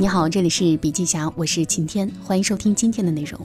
[0.00, 3.38] 你好，这里是笔记侠，我是晴天，欢迎收听今天的内容。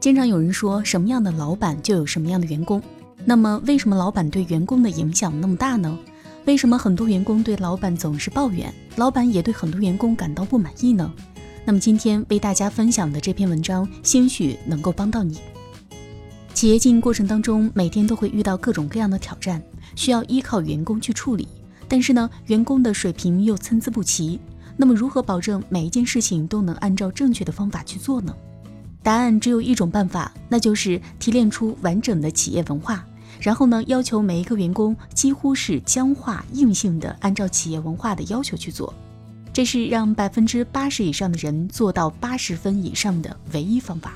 [0.00, 2.82] 经常有人说，什么样的老板就有什么样的员工。
[3.26, 5.98] 那么，为什么老板对员工的影响那么大呢？
[6.46, 11.12] 为什么很多员工对老板总是抱怨，老板也对很多员工感到不满意呢？
[11.66, 15.40] 那么，今天为大家分享的这篇文章，兴许能够帮到你。
[16.54, 19.62] 企业经营过程当中，每天都会遇到各种各样的挑战，
[19.94, 21.46] 需要依靠员工去处理。
[21.86, 24.40] 但是呢，员工的水平又参差不齐。
[24.80, 28.34] 那么，如何保证每一件事情都能按照正确的方法去做呢？
[29.02, 33.04] 答案只有一种办法，那就是提炼出完整的企业文化，
[33.40, 38.94] 然后呢，要求每一个员工几乎是僵化硬性的按照企业文化的要求去做。
[39.52, 44.14] 这是让百分之八十以上的人做到八十分以上的唯一方法。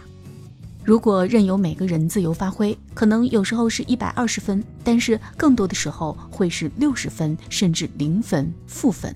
[0.82, 9.14] 如果任由每个人自由发挥，可能有时候是一百二十分，但是更多的时候会是六十分，甚至零分、负分。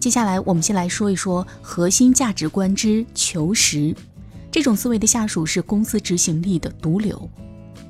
[0.00, 3.94] 接下来，我们先来说一说核心价值观之求实。
[4.50, 7.30] 这种思维的下属是公司执行力的毒瘤。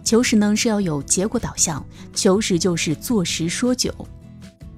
[0.03, 3.95] 求实呢是要有结果导向，求实就是做实说九。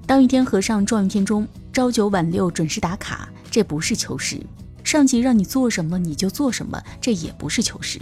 [0.05, 4.39] 当一天和尚撞一天钟，朝九晚六准时打卡，这不是求实。
[4.83, 7.99] 上级让你做什么你就做什么，这也不是求实。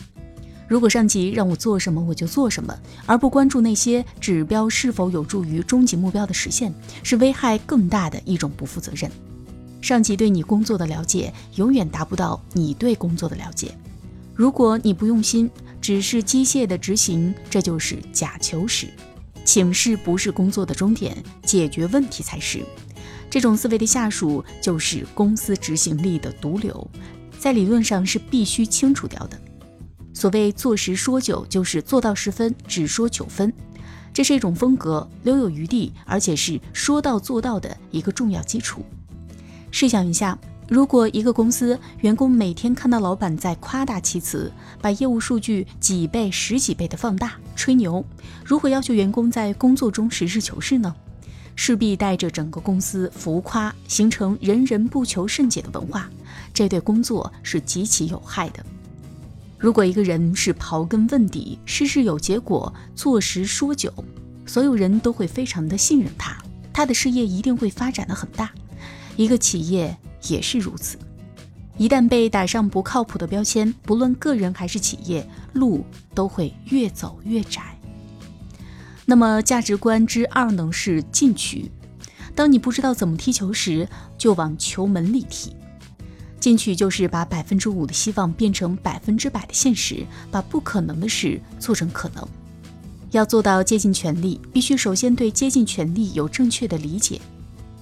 [0.71, 2.73] 如果上级让我做什么我就做什么，
[3.05, 9.11] 而不关注那些指标是否有助于终极目标的实现，是危害更大的一种不负责任。
[9.81, 13.75] 上级对你工作的了解永远达不到你对工作的了解。
[14.33, 18.87] 如果你不用心，只是机械的执行，这就是假求实。
[19.43, 22.63] 请示不是工作的终点，解决问题才是。
[23.29, 26.89] 这种思维的下属就是公司执行力的毒瘤，
[27.37, 29.37] 在理论上是必须清除掉的。
[30.21, 33.51] 所谓坐实说九，就是做到十分只说九分，
[34.13, 38.85] 这是一种风格，留有余地，而且是说到做到的一个重要基础。
[39.71, 40.37] 试想一下，
[40.69, 48.05] 如果一个公司员工每天看到老板在夸大其词，把业务数据几倍、十几倍的放大吹牛，
[48.45, 50.95] 如何要求员工在工作中实事求是呢？
[51.55, 56.07] 势必带着整个公司浮夸，形成人人不求甚解的文化，
[56.53, 58.63] 这对工作是极其有害的。
[59.61, 63.93] 如果一个人是刨根问底、事事有结果、做实说久，
[64.43, 66.35] 所有人都会非常的信任他，
[66.73, 68.51] 他的事业一定会发展的很大。
[69.15, 69.95] 一个企业
[70.27, 70.97] 也是如此，
[71.77, 75.85] 一旦被打上不靠谱的标签，不论个人还是企业，路
[76.15, 77.61] 都会越走越窄。
[79.05, 80.71] 那么价值观之二呢？
[80.71, 81.71] 是进取。
[82.33, 85.55] 当你不知道怎么踢球时，就往球门里踢。
[86.41, 92.27] 进取就是把百分之五的希望变成百分之百的现实，把不可能的事做成可能。
[93.11, 97.21] 要做到接近权力，必须首先对接近权力有正确的理解。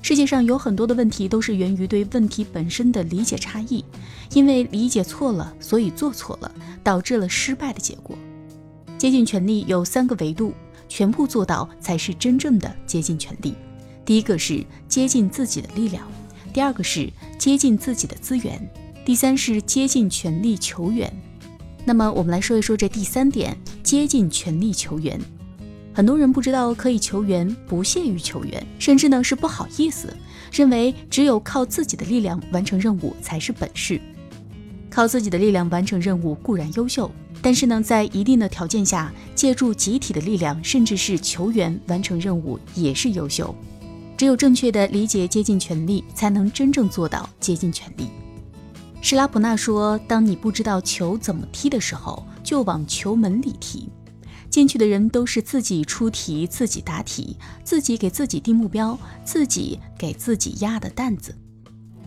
[0.01, 3.83] 世界上有很多的问题都是源于对问题本身的理解差异，
[4.33, 6.51] 因为理解错了，所以做错了，
[6.83, 8.17] 导致了失败的结果。
[8.97, 10.53] 接近权力有三个维度，
[10.89, 13.53] 全部做到才是真正的接近权力。
[14.03, 16.05] 第一个是接近自己的力量。
[16.59, 18.69] 第二个是接近自己的资源，
[19.05, 21.09] 第三是接近权力球员。
[21.85, 25.17] 那么我们来说一说这第三点，接近权力球员。
[25.93, 30.13] 很多人不知道可以求援，不屑于求援，甚至呢是不好意思，
[30.51, 34.01] 认为只有靠自己的力量完成任务才是本事。
[34.89, 37.09] 靠自己的力量完成任务固然优秀，
[37.41, 43.55] 但是呢在一定的条件下，借助集体的力量，甚至是球员完成任务也是优秀。
[44.19, 48.09] 只有正确的理解接近权力，才能真正做到接近权力。
[48.99, 53.87] 施拉普纳说：“当你不知道球怎么踢的时候，就往球门里踢。
[54.49, 61.33] 进去的人都是自己出题、自己答题、自己给自己定目标、自己给自己压的担子。”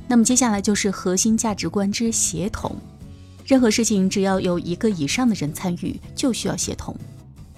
[0.07, 2.77] 那么接下来就是核心价值观之协同。
[3.47, 6.95] 任何事情只要有一个以上的人参与，就需要协同。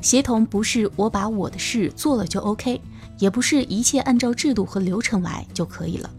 [0.01, 2.81] 协同不是我把我的事做了就 OK。
[3.19, 6.11] 也不是一切按照制度和流程来就可以了。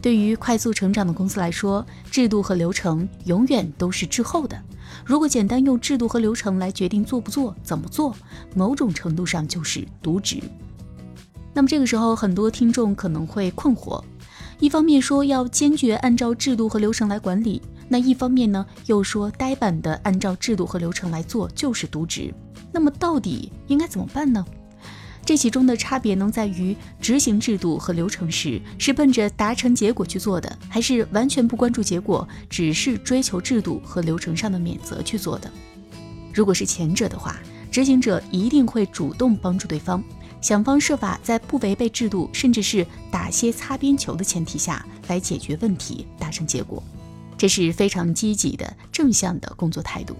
[0.00, 4.56] 对于快速成长的公司来说，制度和流程永远都是滞后的。
[5.04, 8.14] 如果简单用制度和流程来决定做不做、怎么做，
[8.54, 10.40] 某种程度上就是渎职。
[11.52, 14.02] 那么这个时候，很多听众可能会困惑：
[14.60, 22.32] 一方面说要坚决按照制度和流程来管理，那一方面呢又说呆板的按照制度和流程来做就是渎职。
[22.72, 24.44] 那么到底应该怎么办呢？
[25.28, 35.52] 这其中的差别能在于执行制度和流程时是奔着达成结果去做的，还是完全不关注结果，只是追求制度和流程上的免责去做的。
[36.32, 37.38] 如果是前者的话，
[37.70, 40.02] 执行者一定会主动帮助对方，
[40.40, 46.82] 想方设法在不违背制度，甚至是打些擦边球的前提下来解决问题，达成结果，
[47.36, 50.16] 这是非常积极的正向的工作态度。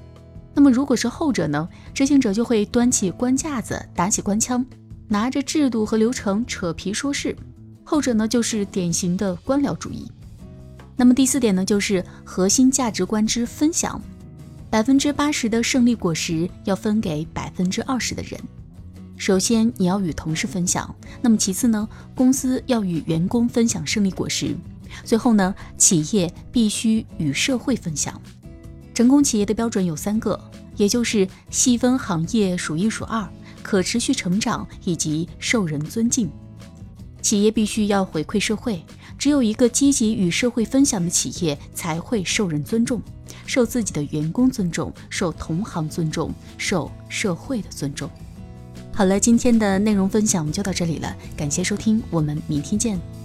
[0.52, 1.66] 那么如果是后者呢？
[1.94, 4.62] 执行者就会端起官架子，打起官腔，
[5.08, 7.36] 拿着制度和流程扯皮说事。
[7.82, 10.10] 后者呢，就是典型的官僚主义。
[10.94, 14.00] 那么第四点呢，就是核心价值观之分享，
[14.68, 18.38] 百分之八十的胜利果实要分给百分之二十的人。
[19.16, 24.54] 首先你要与同事分享，那么其次呢，公司要与员工分享胜利果实，
[25.02, 28.20] 最后呢，企业必须与社会分享。
[28.92, 30.38] 成功企业的标准有三个，
[30.76, 33.28] 也就是细分行业数一数二、
[33.62, 36.30] 可持续成长以及受人尊敬。
[37.20, 38.82] 企业必须要回馈社会。
[39.18, 43.02] 只有一个积极与社会分享的企业，才会受人尊重，
[43.46, 48.08] 受自己的员工尊重，受同行尊重，受社会的尊重。
[48.94, 53.17] 好了，今天的内容分享就到这里了，感谢收听，我们明天见。